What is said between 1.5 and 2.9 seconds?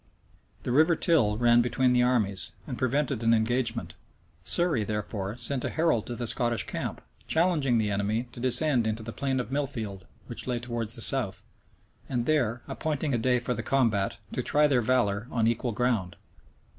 between the armies, and